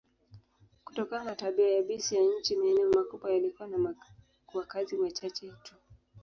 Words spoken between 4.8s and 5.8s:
wachache tu.